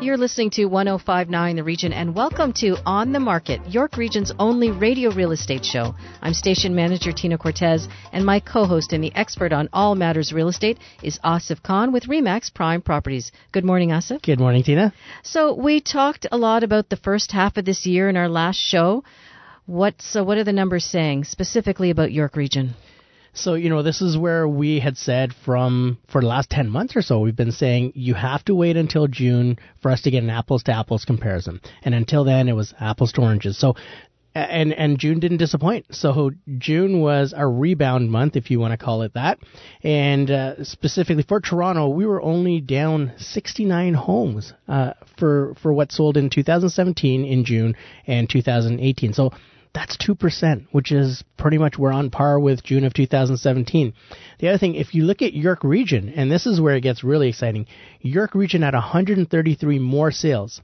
[0.00, 4.70] You're listening to 1059 The Region and welcome to On the Market, York Region's only
[4.70, 5.92] radio real estate show.
[6.22, 10.46] I'm station manager Tina Cortez and my co-host and the expert on all matters real
[10.46, 13.32] estate is Asif Khan with Remax Prime Properties.
[13.50, 14.22] Good morning, Asif.
[14.22, 14.92] Good morning, Tina.
[15.24, 18.58] So we talked a lot about the first half of this year in our last
[18.58, 19.02] show.
[19.66, 22.74] What so uh, what are the numbers saying specifically about York Region?
[23.34, 26.96] So, you know, this is where we had said from for the last 10 months
[26.96, 30.22] or so, we've been saying you have to wait until June for us to get
[30.22, 31.60] an apples to apples comparison.
[31.82, 33.58] And until then, it was apples to oranges.
[33.58, 33.74] So,
[34.34, 35.86] and and June didn't disappoint.
[35.90, 39.38] So June was a rebound month, if you want to call it that.
[39.82, 45.92] And uh, specifically for Toronto, we were only down 69 homes uh, for for what
[45.92, 47.74] sold in 2017 in June
[48.06, 49.12] and 2018.
[49.12, 49.32] So
[49.78, 53.94] that's 2%, which is pretty much we're on par with June of 2017.
[54.40, 57.04] The other thing, if you look at York Region, and this is where it gets
[57.04, 57.66] really exciting,
[58.00, 60.60] York Region had 133 more sales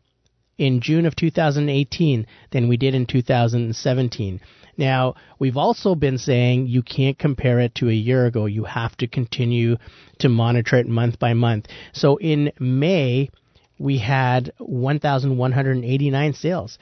[0.59, 4.41] in June of 2018 than we did in 2017.
[4.77, 8.47] Now, we've also been saying you can't compare it to a year ago.
[8.47, 9.77] You have to continue
[10.19, 11.69] to monitor it month by month.
[11.93, 13.31] So in May,
[13.79, 16.79] we had 1,189 sales.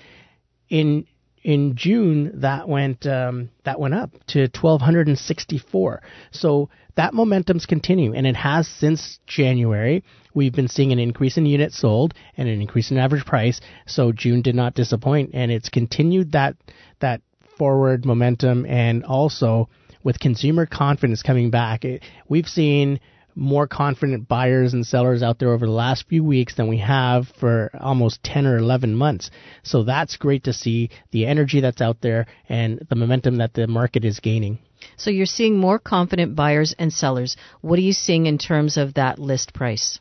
[0.71, 1.07] In
[1.43, 6.03] in June that went um, that went up to 1264.
[6.31, 10.05] So that momentum's continuing, and it has since January.
[10.35, 13.61] We've been seeing an increase in units sold and an increase in average price.
[13.87, 16.57] So June did not disappoint, and it's continued that
[17.01, 17.23] that
[17.59, 19.69] forward momentum, and also
[20.05, 23.01] with consumer confidence coming back, it, we've seen
[23.35, 27.29] more confident buyers and sellers out there over the last few weeks than we have
[27.41, 29.31] for almost 10 or 11 months.
[29.63, 33.67] So that's great to see the energy that's out there and the momentum that the
[33.67, 34.59] market is gaining.
[34.97, 37.37] So you're seeing more confident buyers and sellers.
[37.61, 39.99] What are you seeing in terms of that list price?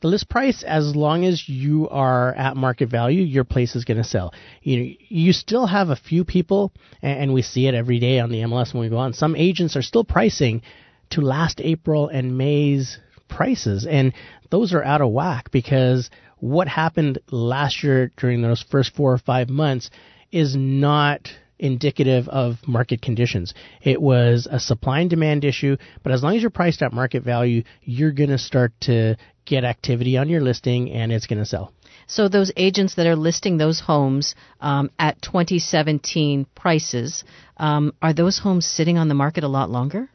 [0.00, 3.96] the list price, as long as you are at market value, your place is going
[3.96, 4.34] to sell.
[4.62, 8.30] You know, you still have a few people, and we see it every day on
[8.30, 9.14] the MLS when we go on.
[9.14, 10.60] Some agents are still pricing
[11.10, 12.98] to last April and May's
[13.28, 13.86] prices.
[13.86, 14.12] And
[14.50, 19.18] those are out of whack because what happened last year during those first four or
[19.18, 19.90] five months
[20.30, 23.54] is not indicative of market conditions.
[23.80, 27.22] It was a supply and demand issue, but as long as you're priced at market
[27.22, 31.46] value, you're going to start to get activity on your listing and it's going to
[31.46, 31.72] sell.
[32.06, 37.24] So those agents that are listing those homes um, at 2017 prices,
[37.56, 40.10] um, are those homes sitting on the market a lot longer?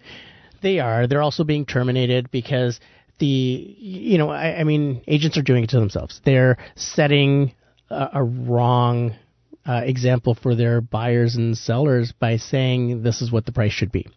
[0.62, 1.08] They are.
[1.08, 2.80] They're also being terminated because
[3.20, 6.22] the you know I, I mean agents are doing it to themselves.
[6.24, 7.54] They're setting
[7.90, 9.16] a, a wrong
[9.66, 13.92] uh, example for their buyers and sellers by saying this is what the price should
[13.92, 14.08] be.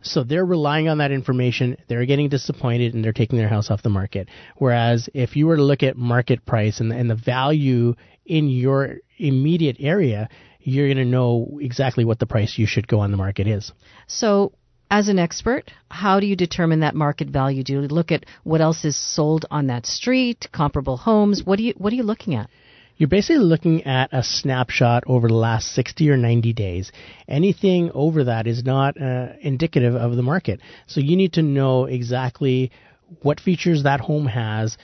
[0.00, 1.76] So they're relying on that information.
[1.88, 4.28] They're getting disappointed and they're taking their house off the market.
[4.56, 8.98] Whereas if you were to look at market price and, and the value in your
[9.18, 10.28] immediate area,
[10.60, 13.72] you're going to know exactly what the price you should go on the market is.
[14.06, 14.52] So
[14.90, 17.62] as an expert, how do you determine that market value?
[17.62, 21.44] Do you look at what else is sold on that street, comparable homes?
[21.44, 22.48] What do you what are you looking at?
[22.96, 26.90] You're basically looking at a snapshot over the last 60 or 90 days.
[27.28, 30.60] Anything over that is not uh, indicative of the market.
[30.88, 32.72] So you need to know exactly
[33.22, 34.76] what features that home has,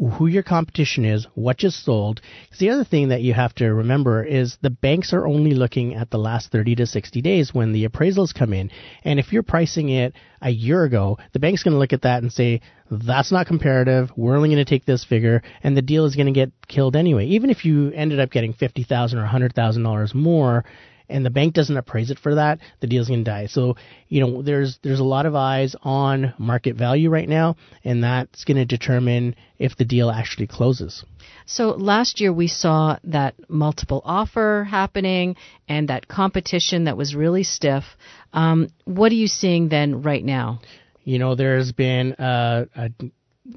[0.00, 2.20] who your competition is, what just sold.
[2.44, 5.94] Because The other thing that you have to remember is the banks are only looking
[5.94, 8.70] at the last 30 to 60 days when the appraisals come in.
[9.04, 12.22] And if you're pricing it a year ago, the bank's going to look at that
[12.22, 14.10] and say, that's not comparative.
[14.16, 16.96] We're only going to take this figure, and the deal is going to get killed
[16.96, 17.26] anyway.
[17.26, 20.64] Even if you ended up getting fifty thousand or hundred thousand dollars more,
[21.10, 23.46] and the bank doesn't appraise it for that, the deal's going to die.
[23.46, 23.76] So,
[24.08, 28.44] you know, there's there's a lot of eyes on market value right now, and that's
[28.44, 31.04] going to determine if the deal actually closes.
[31.46, 35.36] So last year we saw that multiple offer happening
[35.68, 37.84] and that competition that was really stiff.
[38.32, 40.60] Um, what are you seeing then right now?
[41.04, 42.90] You know, there's been a, a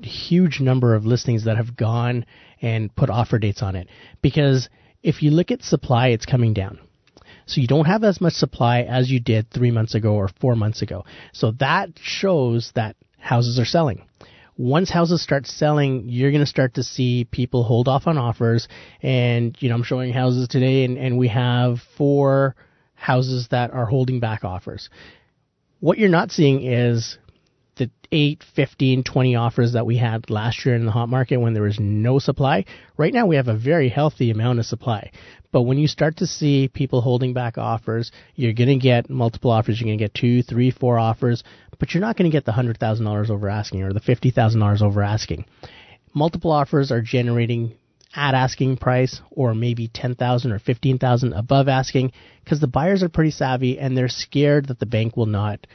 [0.02, 2.26] huge number of listings that have gone
[2.62, 3.90] and put offer dates on it
[4.22, 4.70] because
[5.04, 6.80] if you look at supply, it's coming down.
[7.46, 10.56] So you don't have as much supply as you did three months ago or four
[10.56, 11.06] months ago.
[11.34, 14.06] So that shows that houses are selling.
[14.56, 18.68] Once houses start selling, you're going to start to see people hold off on offers.
[19.02, 22.56] And, you know, I'm showing houses today and, and we have four
[22.94, 24.90] houses that are holding back offers.
[25.80, 27.18] What you're not seeing is
[27.76, 31.54] the 8, 15, 20 offers that we had last year in the hot market when
[31.54, 32.66] there was no supply.
[32.98, 35.12] Right now we have a very healthy amount of supply.
[35.52, 39.52] But when you start to see people holding back offers, you're going to get multiple
[39.52, 39.80] offers.
[39.80, 41.44] You're going to get two, three, four offers,
[41.80, 45.46] but you're not going to get the $100,000 over asking or the $50,000 over asking.
[46.14, 47.76] Multiple offers are generating
[48.16, 52.12] at asking price or maybe 10,000 or 15,000 above asking
[52.44, 55.66] because the buyers are pretty savvy and they're scared that the bank will not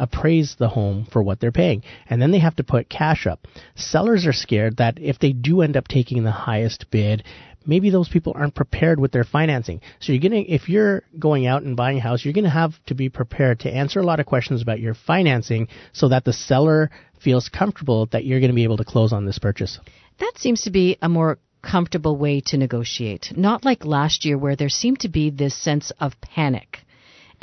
[0.00, 1.84] appraise the home for what they're paying.
[2.08, 3.46] And then they have to put cash up.
[3.76, 7.22] Sellers are scared that if they do end up taking the highest bid,
[7.66, 9.80] maybe those people aren't prepared with their financing.
[10.00, 12.50] So you're going to, if you're going out and buying a house, you're going to
[12.50, 16.24] have to be prepared to answer a lot of questions about your financing so that
[16.24, 16.90] the seller
[17.22, 19.78] feels comfortable that you're going to be able to close on this purchase.
[20.18, 23.32] That seems to be a more comfortable way to negotiate.
[23.36, 26.78] Not like last year where there seemed to be this sense of panic.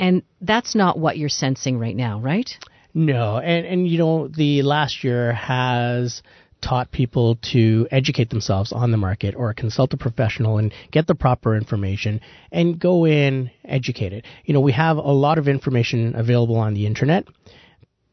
[0.00, 2.50] And that's not what you're sensing right now, right?
[2.94, 6.22] No, and and you know the last year has
[6.60, 11.14] taught people to educate themselves on the market or consult a professional and get the
[11.14, 14.24] proper information and go in educated.
[14.44, 17.26] You know, we have a lot of information available on the internet,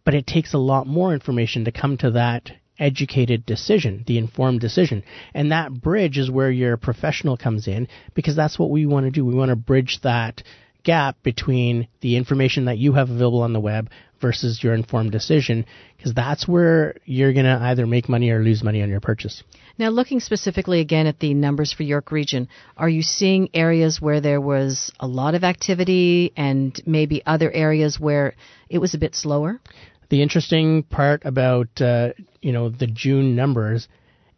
[0.03, 4.59] but it takes a lot more information to come to that educated decision, the informed
[4.59, 5.03] decision.
[5.33, 9.11] And that bridge is where your professional comes in because that's what we want to
[9.11, 9.25] do.
[9.25, 10.43] We want to bridge that
[10.85, 13.89] gap between the information that you have available on the web
[14.21, 15.65] versus your informed decision
[15.97, 19.43] because that's where you're going to either make money or lose money on your purchase.
[19.77, 22.47] Now, looking specifically again at the numbers for York Region,
[22.77, 27.99] are you seeing areas where there was a lot of activity and maybe other areas
[27.99, 28.35] where
[28.69, 29.59] it was a bit slower?
[30.09, 32.09] The interesting part about uh,
[32.41, 33.87] you know the June numbers,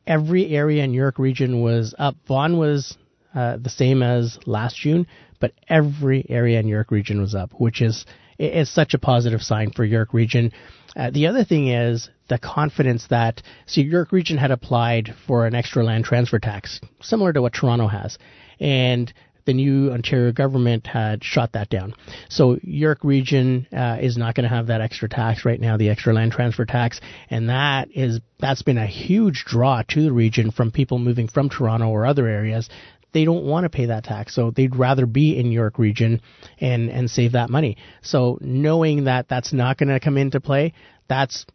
[0.07, 2.15] every area in York Region was up.
[2.25, 2.97] Vaughan was
[3.35, 5.05] uh, the same as last June,
[5.39, 8.05] but every area in York Region was up, which is
[8.39, 10.51] is such a positive sign for York Region.
[10.95, 15.55] Uh, the other thing is the confidence that so York Region had applied for an
[15.55, 18.17] extra land transfer tax, similar to what Toronto has,
[18.59, 19.11] and
[19.45, 21.93] the new Ontario government had shot that down.
[22.29, 25.89] So York Region uh, is not going to have that extra tax right now, the
[25.89, 26.99] extra land transfer tax,
[27.29, 31.49] and that is that's been a huge draw to the region from people moving from
[31.49, 32.69] Toronto or other areas
[33.13, 34.35] they don't want to pay that tax.
[34.35, 36.21] So they'd rather be in York region
[36.59, 37.77] and, and save that money.
[38.01, 40.73] So knowing that that's not going to come into play,
[41.07, 41.45] that's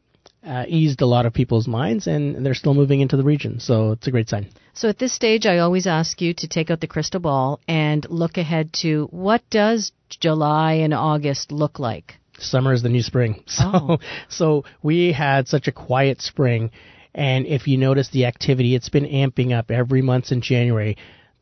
[0.45, 3.61] uh, eased a lot of people's minds and they're still moving into the region.
[3.61, 4.49] So it's a great sign.
[4.75, 8.05] So at this stage, I always ask you to take out the crystal ball and
[8.09, 12.17] look ahead to what does July and August look like?
[12.39, 13.45] Summer is the new spring.
[13.47, 13.99] So, Oh.
[14.29, 16.71] so we had such a quiet spring.
[17.15, 20.97] And if you notice the activity, it's been amping up every month in January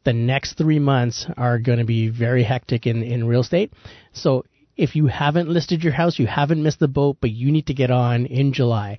[0.05, 3.73] the next three months are going to be very hectic in, in real estate.
[4.13, 4.45] So
[4.77, 7.75] if you haven't listed your house, you haven't missed the boat, but you need to
[7.75, 8.99] get on in July.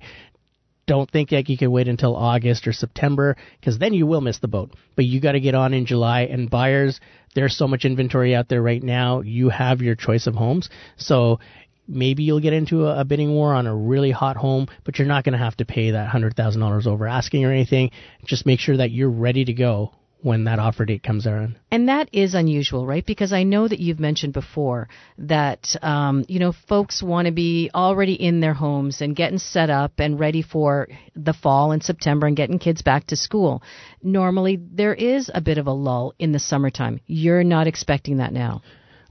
[0.86, 4.38] Don't think like you can wait until August or September because then you will miss
[4.38, 4.72] the boat.
[4.96, 6.22] But you got to get on in July.
[6.22, 7.00] And buyers,
[7.34, 9.20] there's so much inventory out there right now.
[9.20, 10.70] You have your choice of homes.
[10.96, 11.40] So
[11.88, 15.08] maybe you'll get into a, a bidding war on a really hot home, but you're
[15.08, 17.90] not going to have to pay that $100,000 over asking or anything.
[18.24, 21.58] Just make sure that you're ready to go when that offer date comes around.
[21.70, 23.04] And that is unusual, right?
[23.04, 24.88] Because I know that you've mentioned before
[25.18, 29.68] that um, you know folks want to be already in their homes and getting set
[29.68, 33.62] up and ready for the fall and September and getting kids back to school.
[34.02, 37.00] Normally, there is a bit of a lull in the summertime.
[37.06, 38.62] You're not expecting that now.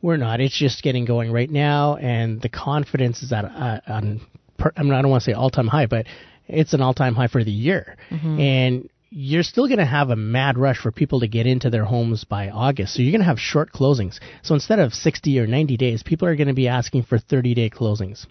[0.02, 0.40] We're not.
[0.40, 4.22] It's just getting going right now, and the confidence is at uh, on.
[4.78, 6.06] I, mean, I don't want to say all time high, but
[6.48, 8.40] it's an all time high for the year, mm-hmm.
[8.40, 11.84] and you're still going to have a mad rush for people to get into their
[11.84, 12.94] homes by August.
[12.94, 14.20] So you're going to have short closings.
[14.42, 17.54] So instead of 60 or 90 days, people are going to be asking for 30
[17.54, 18.26] day closings.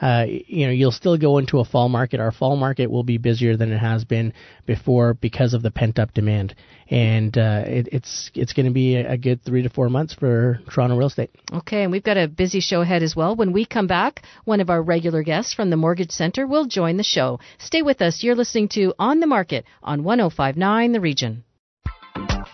[0.00, 2.20] Uh, you know, you'll still go into a fall market.
[2.20, 4.34] Our fall market will be busier than it has been
[4.66, 6.54] before because of the pent up demand,
[6.88, 10.60] and uh, it, it's it's going to be a, good three to four months for
[10.70, 11.30] Toronto real estate.
[11.50, 13.34] Okay, and we've got a busy show ahead as well.
[13.34, 16.98] When we come back, one of our regular guests from the Mortgage Center will join
[16.98, 17.40] the show.
[17.58, 18.22] Stay with us.
[18.22, 21.44] You're listening to On the Market on 1059 The Region.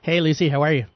[0.00, 0.86] Hey, Lucy, how are you?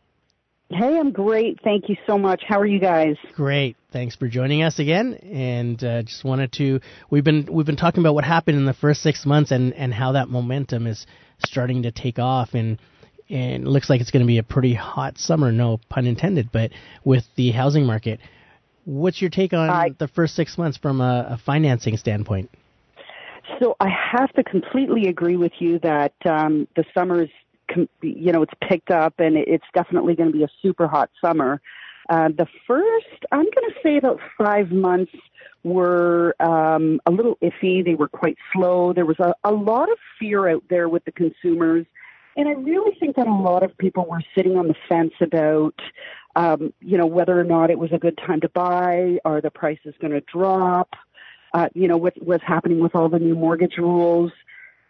[0.70, 1.58] Hey, I'm great.
[1.62, 2.42] Thank you so much.
[2.48, 3.16] How are you guys?
[3.34, 3.76] Great.
[3.92, 5.16] Thanks for joining us again.
[5.16, 8.72] And uh, just wanted to we've been we've been talking about what happened in the
[8.72, 11.06] first six months and and how that momentum is
[11.44, 12.78] starting to take off and
[13.28, 16.48] and it looks like it's going to be a pretty hot summer, no pun intended,
[16.50, 16.70] but
[17.04, 18.18] with the housing market.
[18.90, 22.50] What's your take on I, the first six months from a, a financing standpoint?
[23.60, 27.30] So I have to completely agree with you that um, the summer's
[28.02, 31.60] you know, it's picked up and it's definitely going to be a super hot summer.
[32.08, 35.12] Uh, the first, I'm going to say about five months
[35.62, 37.84] were um, a little iffy.
[37.84, 38.92] They were quite slow.
[38.92, 41.86] There was a, a lot of fear out there with the consumers.
[42.36, 45.74] And I really think that a lot of people were sitting on the fence about,
[46.36, 49.18] um, you know, whether or not it was a good time to buy.
[49.24, 50.90] Are the prices going to drop?
[51.52, 54.32] Uh, you know, what, what's happening with all the new mortgage rules?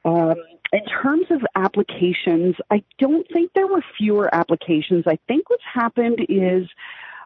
[0.04, 0.35] Um,
[0.73, 5.04] in terms of applications, I don't think there were fewer applications.
[5.06, 6.68] I think what's happened is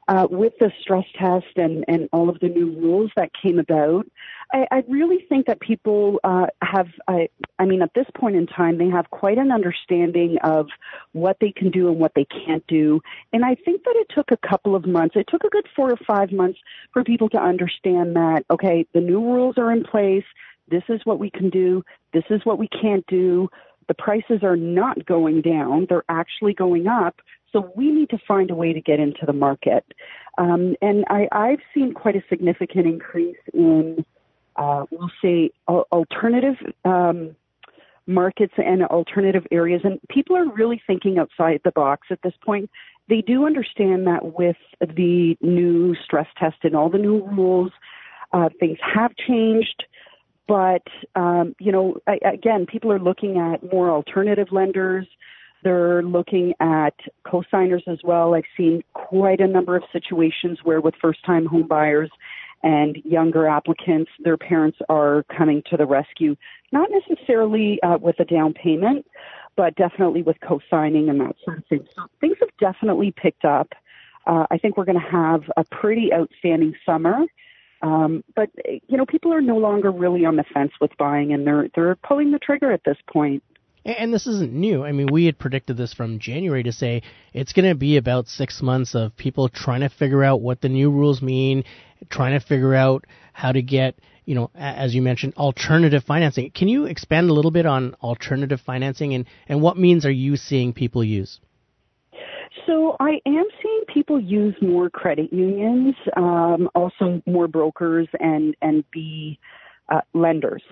[0.08, 4.06] uh, with the stress test and, and all of the new rules that came about,
[4.52, 8.46] I, I really think that people uh, have, I, I mean, at this point in
[8.46, 10.68] time, they have quite an understanding of
[11.12, 13.00] what they can do and what they can't do.
[13.32, 15.90] And I think that it took a couple of months, it took a good four
[15.90, 16.58] or five months
[16.92, 20.24] for people to understand that, okay, the new rules are in place.
[20.68, 21.82] This is what we can do.
[22.12, 23.48] This is what we can't do.
[23.88, 25.86] The prices are not going down.
[25.88, 27.20] They're actually going up.
[27.54, 29.84] So we need to find a way to get into the market.
[30.38, 34.04] Um, and I, I've seen quite a significant increase in,
[34.56, 37.36] uh, we'll say, alternative um,
[38.08, 39.82] markets and alternative areas.
[39.84, 42.68] And people are really thinking outside the box at this point.
[43.08, 47.70] They do understand that with the new stress test and all the new rules,
[48.32, 49.84] uh, things have changed.
[50.48, 50.82] But,
[51.14, 55.06] um, you know, I, again, people are looking at more alternative lenders.
[55.64, 56.94] They're looking at
[57.26, 58.34] cosigners as well.
[58.34, 62.10] I've seen quite a number of situations where with first time home buyers
[62.62, 66.36] and younger applicants, their parents are coming to the rescue,
[66.70, 69.06] not necessarily uh, with a down payment,
[69.56, 71.86] but definitely with co-signing and that sort of thing.
[71.96, 73.72] So things have definitely picked up.
[74.26, 77.24] Uh, I think we're going to have a pretty outstanding summer.
[77.82, 78.48] Um, but
[78.88, 81.96] you know, people are no longer really on the fence with buying, and they're they're
[81.96, 83.42] pulling the trigger at this point.
[83.84, 84.82] And this isn't new.
[84.82, 87.02] I mean, we had predicted this from January to say
[87.34, 90.70] it's going to B about six months of people trying to figure out what the
[90.70, 91.64] new rules mean,
[92.08, 96.50] trying to figure out how to get, you know, as you mentioned, alternative financing.
[96.50, 100.36] Can you expand a little bit on alternative financing and, and what means are you
[100.36, 101.40] seeing people use?
[102.66, 108.88] So I am seeing people use more credit unions, um, also more brokers and and
[108.90, 109.38] be
[109.90, 110.62] uh, lenders.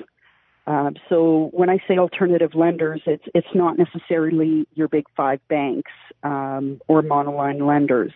[0.66, 5.90] Uh, so when I say alternative lenders, it's it's not necessarily your big five banks
[6.22, 8.12] um, or monoline lenders.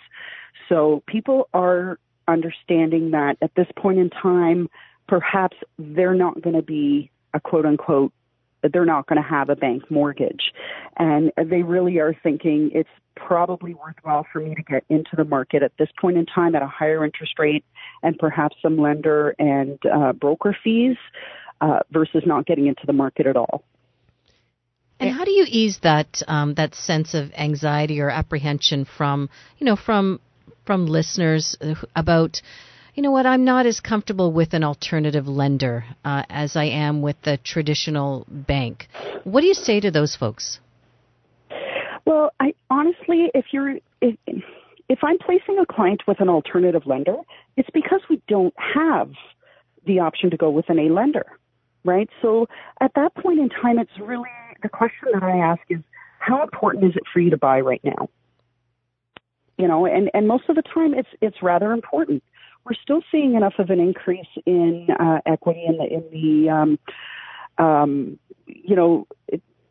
[0.68, 1.98] So people are
[2.28, 4.68] understanding that at this point in time,
[5.08, 8.12] perhaps they're not going to be a quote unquote
[8.72, 10.52] they're not going to have a bank mortgage.
[10.96, 15.62] And they really are thinking it's probably worthwhile for me to get into the market
[15.62, 17.64] at this point in time at a higher interest rate
[18.02, 20.96] and perhaps some lender and uh, broker fees
[21.60, 23.64] uh, versus not getting into the market at all.
[24.98, 29.66] And how do you ease that um, that sense of anxiety or apprehension from you
[29.66, 30.20] know from
[30.64, 32.40] from listeners uh, about
[32.94, 37.02] you know what I'm not as comfortable with an alternative lender uh, as I am
[37.02, 38.88] with the traditional bank.
[39.24, 40.60] What do you say to those folks?
[42.06, 44.16] Well, I honestly, if you're if,
[44.88, 47.16] if I'm placing a client with an alternative lender,
[47.56, 49.10] it's because we don't have
[49.86, 51.26] the option to go with an A lender,
[51.86, 52.08] right?
[52.22, 52.46] So
[52.80, 54.28] at that point in time, it's really
[54.62, 55.80] the question that I ask is,
[56.18, 58.08] how important is it for you to buy right now?
[59.58, 62.22] You know, and and most of the time, it's it's rather important.
[62.64, 66.78] We're still seeing enough of an increase in uh, equity in the in the um,
[67.64, 69.06] um, you know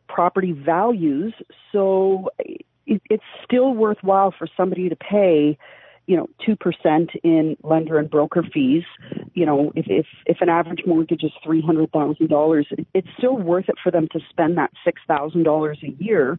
[0.08, 1.34] property values.
[1.72, 5.58] So it, it's still worthwhile for somebody to pay,
[6.06, 8.84] you know, two percent in lender and broker fees.
[9.34, 13.36] You know, if if if an average mortgage is three hundred thousand dollars, it's still
[13.36, 16.38] worth it for them to spend that six thousand dollars a year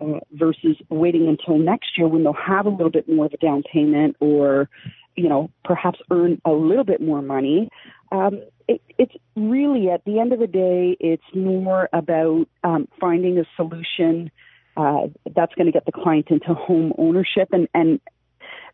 [0.00, 3.36] uh, versus waiting until next year when they'll have a little bit more of a
[3.38, 4.68] down payment or
[5.16, 7.68] you know, perhaps earn a little bit more money.
[8.12, 13.38] Um, it, it's really at the end of the day, it's more about um, finding
[13.38, 14.30] a solution
[14.76, 18.00] uh, that's going to get the client into home ownership, and and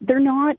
[0.00, 0.57] they're not.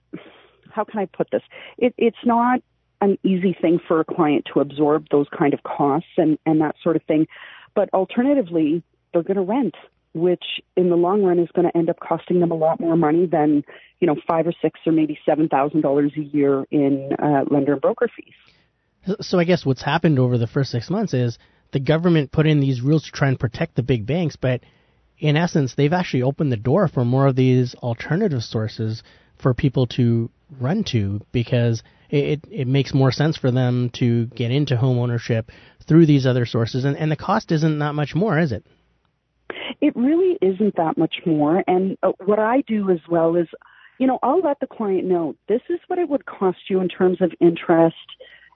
[0.69, 1.41] How can I put this?
[1.77, 2.61] It, it's not
[3.01, 6.75] an easy thing for a client to absorb those kind of costs and and that
[6.81, 7.27] sort of thing,
[7.75, 9.75] but alternatively, they're going to rent
[10.17, 10.43] which
[10.75, 13.25] in the long run is going to end up costing them a lot more money
[13.25, 13.63] than
[13.99, 17.73] you know five or six or maybe seven thousand dollars a year in uh, lender
[17.73, 19.15] and broker fees.
[19.21, 21.37] So I guess what's happened over the first six months is
[21.71, 24.61] the government put in these rules to try and protect the big banks, but
[25.19, 29.03] in essence, they've actually opened the door for more of these alternative sources
[29.39, 30.29] for people to
[30.59, 35.51] run to because it, it makes more sense for them to get into home ownership
[35.87, 38.65] through these other sources, and, and the cost isn't that much more, is it?
[39.79, 41.63] It really isn't that much more.
[41.67, 43.47] And uh, what I do as well is,
[43.99, 46.89] you know, I'll let the client know this is what it would cost you in
[46.89, 47.95] terms of interest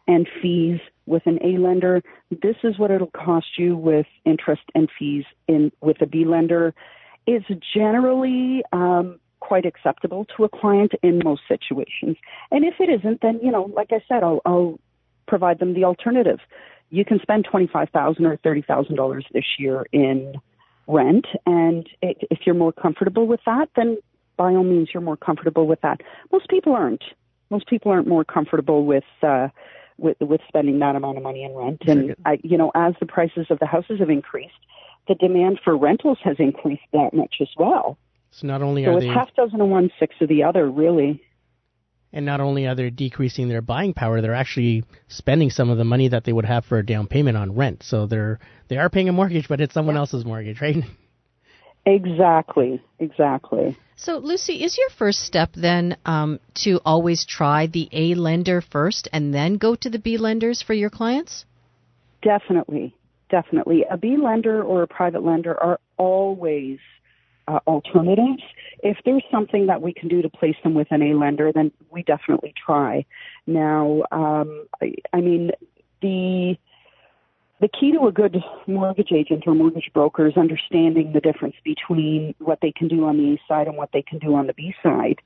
[0.07, 2.01] and fees with an A lender.
[2.29, 6.73] This is what it'll cost you with interest and fees in with a B lender.
[7.27, 12.15] It's generally um, quite acceptable to a client in most situations.
[12.51, 14.79] And if it isn't, then you know, like I said, I'll, I'll
[15.27, 16.39] provide them the alternative.
[16.89, 20.35] You can spend twenty five thousand or thirty thousand dollars this year in
[20.87, 23.97] rent, and it, if you're more comfortable with that, then
[24.37, 26.01] by all means, you're more comfortable with that.
[26.31, 27.03] Most people aren't.
[27.49, 29.03] Most people aren't more comfortable with.
[29.21, 29.49] Uh,
[29.97, 31.83] with with spending that amount of money in rent.
[31.85, 34.53] And I, you know, as the prices of the houses have increased,
[35.07, 37.97] the demand for rentals has increased that much as well.
[38.31, 40.69] So not only so are it's they half dozen of one, six of the other,
[40.69, 41.21] really.
[42.13, 45.83] and not only are they decreasing their buying power, they're actually spending some of the
[45.83, 47.83] money that they would have for a down payment on rent.
[47.83, 50.77] So they're they are paying a mortgage, but it's someone else's mortgage, right?
[51.85, 53.75] Exactly, exactly.
[53.95, 59.07] So, Lucy, is your first step then um, to always try the A lender first
[59.11, 61.45] and then go to the B lenders for your clients?
[62.21, 62.95] Definitely,
[63.29, 63.83] definitely.
[63.89, 66.77] A B lender or a private lender are always
[67.47, 68.43] uh, alternatives.
[68.83, 71.71] If there's something that we can do to place them with an A lender, then
[71.89, 73.05] we definitely try.
[73.47, 75.51] Now, um, I, I mean,
[76.01, 76.57] the
[77.61, 82.33] the key to a good mortgage agent or mortgage broker is understanding the difference between
[82.39, 84.53] what they can do on the A side and what they can do on the
[84.53, 85.19] B side.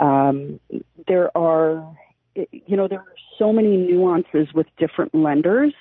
[0.00, 0.58] Um,
[1.06, 1.96] there are,
[2.34, 5.74] you know, there are so many nuances with different lenders,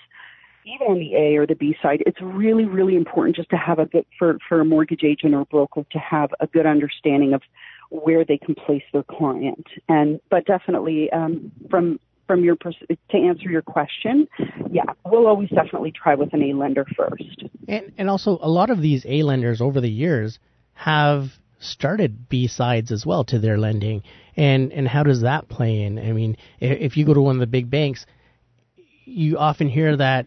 [0.66, 2.04] even on the A or the B side.
[2.06, 5.46] It's really, really important just to have a good for for a mortgage agent or
[5.46, 7.42] broker to have a good understanding of
[7.90, 9.68] where they can place their client.
[9.88, 14.28] And but definitely um, from from your to answer your question,
[14.72, 17.44] yeah, we'll always definitely try with an A lender first.
[17.68, 20.40] And and also a lot of these A lenders over the years
[20.74, 24.04] have started B sides as well to their lending.
[24.36, 26.00] And and how does that play in?
[26.00, 28.06] I mean, if you go to one of the big banks,
[29.06, 30.26] you often hear that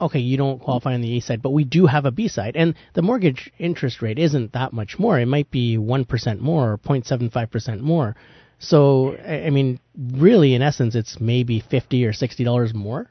[0.00, 2.56] okay, you don't qualify on the A side, but we do have a B side.
[2.56, 5.18] And the mortgage interest rate isn't that much more.
[5.18, 8.16] It might be 1% more or 0.75% more.
[8.58, 13.08] So, I mean, really, in essence, it's maybe 50 or $60 more.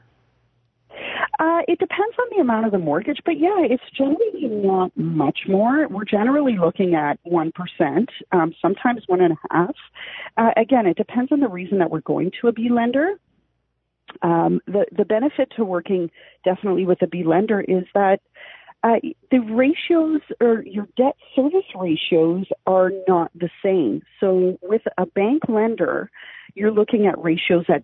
[1.38, 5.40] Uh, it depends on the amount of the mortgage, but yeah, it's generally not much
[5.46, 5.86] more.
[5.88, 7.52] We're generally looking at 1%,
[8.32, 9.74] um, sometimes one and a half.
[10.38, 13.16] Uh, again, it depends on the reason that we're going to a B lender.
[14.22, 16.10] Um, the, the benefit to working
[16.44, 18.20] definitely with a B lender is that
[18.82, 19.00] uh,
[19.30, 24.02] the ratios or your debt service ratios are not the same.
[24.20, 26.10] So with a bank lender,
[26.54, 27.82] you're looking at ratios that,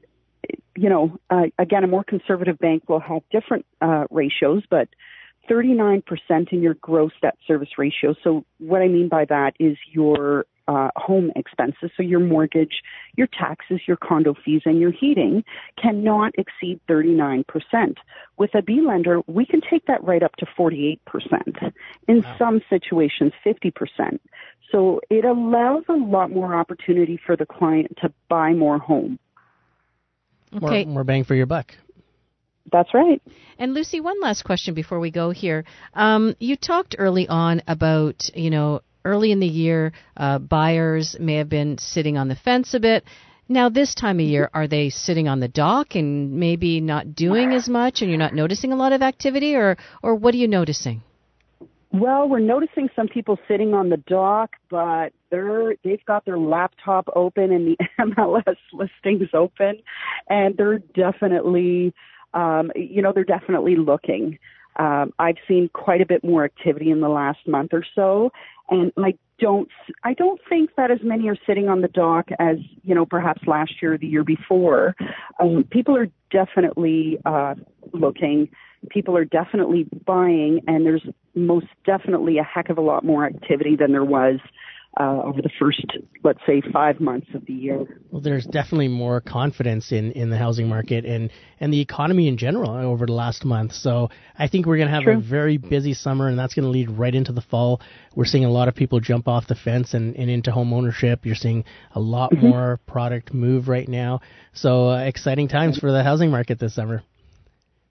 [0.76, 4.88] you know, uh, again, a more conservative bank will have different uh, ratios, but
[5.50, 6.02] 39%
[6.52, 8.14] in your gross debt service ratio.
[8.22, 12.82] So what I mean by that is your uh, home expenses, so your mortgage,
[13.16, 15.44] your taxes, your condo fees, and your heating
[15.80, 17.44] cannot exceed 39%.
[18.38, 20.98] With a B lender, we can take that right up to 48%.
[22.08, 22.36] In wow.
[22.38, 24.18] some situations, 50%.
[24.70, 29.18] So it allows a lot more opportunity for the client to buy more home.
[30.54, 30.84] Okay.
[30.84, 31.74] More, more bang for your buck.
[32.70, 33.20] That's right.
[33.58, 35.64] And Lucy, one last question before we go here.
[35.94, 41.34] Um, you talked early on about, you know, early in the year, uh, buyers may
[41.34, 43.04] have been sitting on the fence a bit.
[43.48, 47.52] Now, this time of year, are they sitting on the dock and maybe not doing
[47.52, 50.48] as much, and you're not noticing a lot of activity, or or what are you
[50.48, 51.02] noticing?
[51.92, 57.06] Well, we're noticing some people sitting on the dock, but they're they've got their laptop
[57.14, 59.82] open and the MLS listings open,
[60.30, 61.92] and they're definitely,
[62.32, 64.38] um, you know, they're definitely looking.
[64.76, 68.30] Um, I've seen quite a bit more activity in the last month or so,
[68.72, 69.68] and I don't
[70.04, 73.42] I don't think that as many are sitting on the dock as you know perhaps
[73.46, 74.94] last year or the year before.
[75.40, 77.54] Um, people are definitely uh,
[77.92, 78.48] looking
[78.90, 83.76] people are definitely buying, and there's most definitely a heck of a lot more activity
[83.76, 84.38] than there was
[85.00, 85.86] uh, over the first,
[86.22, 87.98] let's say, five months of the year.
[88.10, 92.36] Well, there's definitely more confidence in, in the housing market and, and the economy in
[92.36, 93.72] general over the last month.
[93.72, 95.16] So I think we're going to have True.
[95.16, 97.80] a very busy summer, and that's going to lead right into the fall.
[98.14, 101.24] We're seeing a lot of people jump off the fence and, and into home ownership.
[101.24, 102.48] You're seeing a lot Mm-hmm.
[102.48, 104.20] more product move right now.
[104.54, 107.02] So uh, exciting times for the housing market this summer.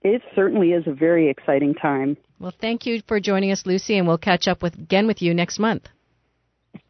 [0.02, 2.16] It certainly is a very exciting time.
[2.40, 5.32] Well, thank you for joining us, Lucy, and we'll catch up with again with you
[5.32, 5.84] next month.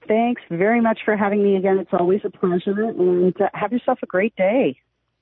[0.08, 1.78] Thanks very much for having me again.
[1.78, 4.76] It's always a pleasure, and uh, have yourself a great day.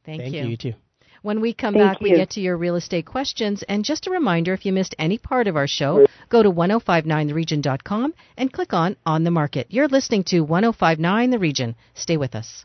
[0.04, 0.44] Thank, Thank you.
[0.44, 0.74] You too.
[1.22, 3.62] When we come Thank back, we get to your real estate questions.
[3.68, 8.14] And just a reminder if you missed any part of our show, go to 1059theregion.com
[8.38, 9.66] and click on On the Market.
[9.68, 11.76] You're listening to 1059 The Region.
[11.94, 12.64] Stay with us.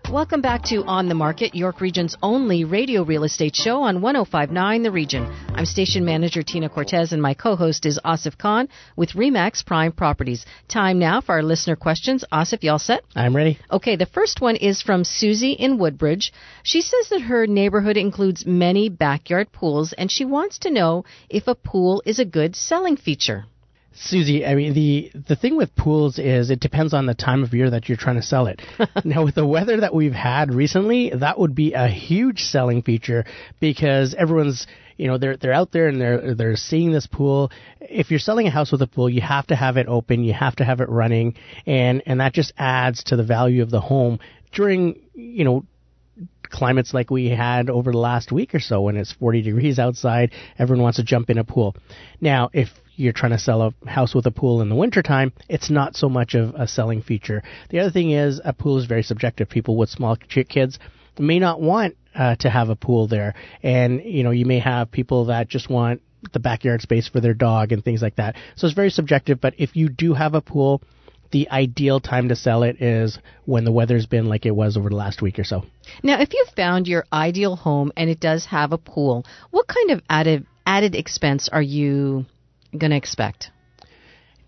[0.11, 4.83] Welcome back to On the Market, York Region's only radio real estate show on 1059
[4.83, 5.23] The Region.
[5.55, 10.45] I'm station manager Tina Cortez and my co-host is Asif Khan with Remax Prime Properties.
[10.67, 12.25] Time now for our listener questions.
[12.29, 13.05] Asif, you all set?
[13.15, 13.57] I'm ready.
[13.71, 16.33] Okay, the first one is from Susie in Woodbridge.
[16.63, 21.47] She says that her neighborhood includes many backyard pools and she wants to know if
[21.47, 23.45] a pool is a good selling feature.
[23.93, 27.53] Susie, I mean the the thing with pools is it depends on the time of
[27.53, 28.61] year that you're trying to sell it.
[29.03, 33.25] now with the weather that we've had recently, that would be a huge selling feature
[33.59, 37.51] because everyone's you know they're they're out there and they're they're seeing this pool.
[37.81, 40.33] If you're selling a house with a pool, you have to have it open, you
[40.33, 43.81] have to have it running, and and that just adds to the value of the
[43.81, 44.19] home
[44.53, 45.65] during you know
[46.51, 50.31] climates like we had over the last week or so when it's 40 degrees outside,
[50.59, 51.75] everyone wants to jump in a pool.
[52.19, 55.69] Now, if you're trying to sell a house with a pool in the wintertime, it's
[55.69, 57.41] not so much of a selling feature.
[57.69, 59.49] The other thing is a pool is very subjective.
[59.49, 60.77] People with small kids
[61.17, 63.33] may not want uh, to have a pool there.
[63.63, 66.01] And, you know, you may have people that just want
[66.33, 68.35] the backyard space for their dog and things like that.
[68.55, 70.81] So it's very subjective, but if you do have a pool,
[71.31, 74.89] the ideal time to sell it is when the weather's been like it was over
[74.89, 75.63] the last week or so.
[76.03, 79.91] Now, if you've found your ideal home and it does have a pool, what kind
[79.91, 82.25] of added added expense are you
[82.77, 83.51] going to expect?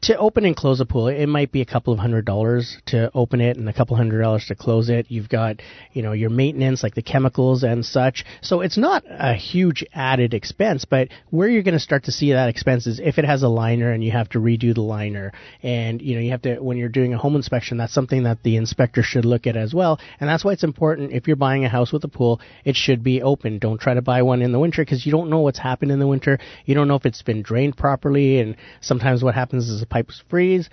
[0.03, 3.09] To open and close a pool, it might be a couple of hundred dollars to
[3.13, 5.05] open it and a couple hundred dollars to close it.
[5.07, 5.61] You've got,
[5.93, 8.25] you know, your maintenance like the chemicals and such.
[8.41, 12.33] So it's not a huge added expense, but where you're going to start to see
[12.33, 15.31] that expense is if it has a liner and you have to redo the liner
[15.61, 18.43] and, you know, you have to, when you're doing a home inspection, that's something that
[18.43, 20.01] the inspector should look at as well.
[20.19, 23.05] And that's why it's important if you're buying a house with a pool, it should
[23.05, 23.57] be open.
[23.57, 25.99] Don't try to buy one in the winter because you don't know what's happened in
[25.99, 26.39] the winter.
[26.65, 30.69] You don't know if it's been drained properly and sometimes what happens is pipes freeze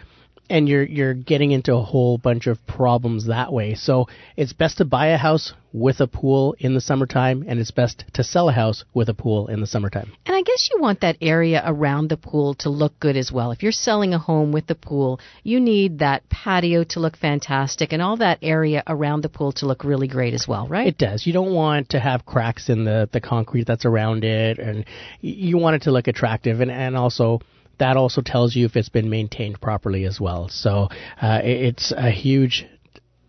[0.50, 3.74] and you're you're getting into a whole bunch of problems that way.
[3.74, 7.70] So it's best to buy a house with a pool in the summertime and it's
[7.70, 10.12] best to sell a house with a pool in the summertime.
[10.26, 13.52] And I guess you want that area around the pool to look good as well.
[13.52, 17.92] If you're selling a home with the pool, you need that patio to look fantastic
[17.92, 20.88] and all that area around the pool to look really great as well, right?
[20.88, 21.24] It does.
[21.24, 24.84] You don't want to have cracks in the, the concrete that's around it and
[25.20, 27.40] you want it to look attractive and, and also
[27.80, 30.48] that also tells you if it's been maintained properly as well.
[30.48, 30.88] So
[31.20, 32.66] uh, it's a huge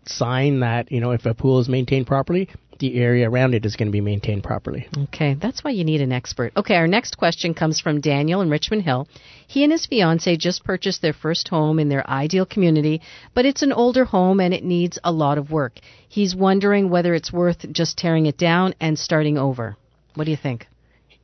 [0.06, 3.76] sign that you know if a pool is maintained properly, the area around it is
[3.76, 4.88] going to be maintained properly.
[5.04, 6.52] Okay, that's why you need an expert.
[6.56, 9.06] Okay, our next question comes from Daniel in Richmond Hill.
[9.46, 13.00] He and his fiance just purchased their first home in their ideal community,
[13.34, 15.78] but it's an older home and it needs a lot of work.
[16.08, 19.76] He's wondering whether it's worth just tearing it down and starting over.
[20.14, 20.66] What do you think?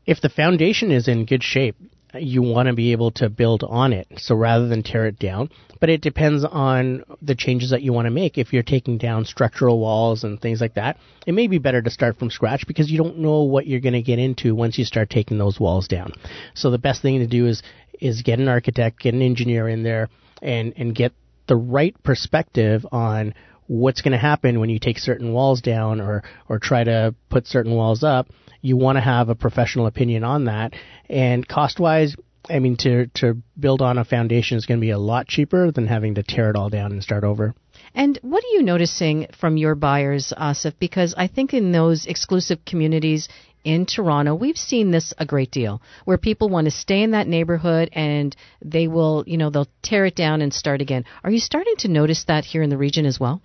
[0.07, 1.77] If the foundation is in good shape,
[2.15, 4.07] you want to be able to build on it.
[4.17, 8.07] So rather than tear it down, but it depends on the changes that you want
[8.07, 8.39] to make.
[8.39, 11.91] If you're taking down structural walls and things like that, it may be better to
[11.91, 14.85] start from scratch because you don't know what you're going to get into once you
[14.85, 16.13] start taking those walls down.
[16.55, 17.63] So the best thing to do is
[18.01, 20.09] is get an architect, get an engineer in there
[20.41, 21.13] and and get
[21.47, 23.35] the right perspective on
[23.69, 27.47] what's going to happen when you take certain walls down or or try to put
[27.47, 28.29] certain walls up.
[28.61, 30.75] You want to have a professional opinion on that.
[31.09, 32.17] And cost wise
[32.51, 35.71] i mean to to build on a foundation is going to be a lot cheaper
[35.71, 37.55] than having to tear it all down and start over
[37.95, 40.75] And what are you noticing from your buyers, Asif?
[40.79, 43.29] Because I think in those exclusive communities
[43.65, 47.27] in Toronto, we've seen this a great deal, where people want to stay in that
[47.27, 51.05] neighborhood and they will, you know, they'll tear it down and start again.
[51.25, 53.43] Are you starting to notice that here in the region as well?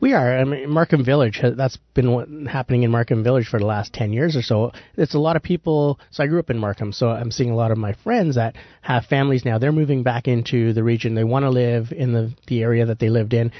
[0.00, 0.36] We are.
[0.36, 4.12] I mean, Markham Village, that's been what, happening in Markham Village for the last 10
[4.12, 4.72] years or so.
[4.96, 6.00] It's a lot of people.
[6.10, 8.56] So I grew up in Markham, so I'm seeing a lot of my friends that
[8.80, 9.58] have families now.
[9.58, 11.14] They're moving back into the region.
[11.14, 13.52] They want to live in the, the area that they lived in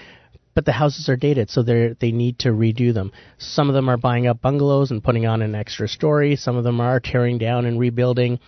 [0.55, 3.13] but the houses are dated, so they they need to redo them.
[3.39, 6.37] Some of them are buying up bungalows and putting on an extra story.
[6.37, 8.39] Some of them are tearing down and rebuilding,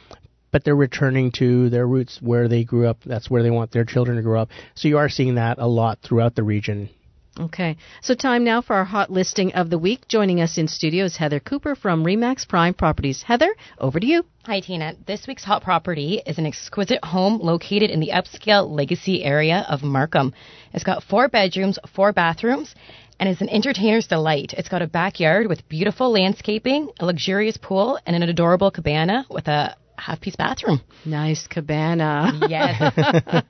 [0.51, 2.99] but they're returning to their roots where they grew up.
[3.05, 4.51] That's where they want their children to grow up.
[4.75, 6.91] So you are seeing that a lot throughout the region
[7.39, 7.77] Okay.
[8.01, 10.07] So time now for our hot listing of the week.
[10.07, 13.25] Joining us in studio is Heather Cooper from Remax Prime Properties.
[13.25, 14.25] Heather, over to you.
[14.45, 14.95] Hi, Tina.
[15.05, 19.83] This week's hot property is an exquisite home located in the upscale Legacy area of
[19.83, 20.33] Markham.
[20.73, 22.73] It's got four bedrooms, four bathrooms,
[23.19, 24.55] and is an entertainer's delight.
[24.57, 29.49] It's got a backyard with beautiful landscaping, a luxurious pool, and an adorable cabana with
[29.49, 30.81] a half piece bathroom.
[31.05, 32.33] Nice cabana.
[32.49, 32.95] Yes.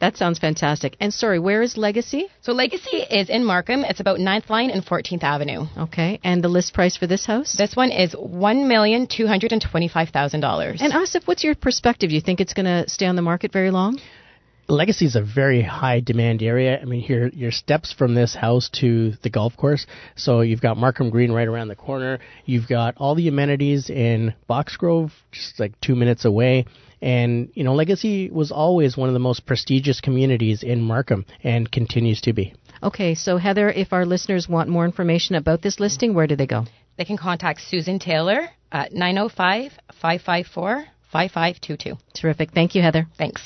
[0.00, 0.96] that sounds fantastic.
[1.00, 2.28] And sorry, where is Legacy?
[2.42, 3.84] So Legacy is in Markham.
[3.84, 5.66] It's about 9th Line and 14th Avenue.
[5.78, 6.20] Okay.
[6.22, 7.54] And the list price for this house?
[7.56, 10.80] This one is $1,225,000.
[10.80, 12.10] And Asif, what's your perspective?
[12.10, 13.98] Do you think it's going to stay on the market very long?
[14.68, 16.80] Legacy is a very high demand area.
[16.80, 19.86] I mean, here your steps from this house to the golf course.
[20.16, 22.18] So you've got Markham Green right around the corner.
[22.44, 26.66] You've got all the amenities in Boxgrove, just like two minutes away.
[27.00, 31.70] And you know, Legacy was always one of the most prestigious communities in Markham, and
[31.70, 32.54] continues to be.
[32.82, 36.46] Okay, so Heather, if our listeners want more information about this listing, where do they
[36.46, 36.64] go?
[36.96, 41.96] They can contact Susan Taylor at 905 554 5522.
[42.14, 42.52] Terrific.
[42.52, 43.06] Thank you, Heather.
[43.16, 43.42] Thanks.